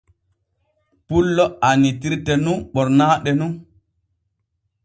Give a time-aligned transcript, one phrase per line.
[1.05, 3.53] Pullo annitirte nun ɓornaaɗe nun.